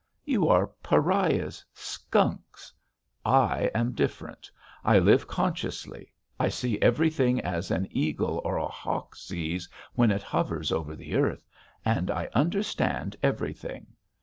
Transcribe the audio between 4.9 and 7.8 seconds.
live consciously. I see everything, as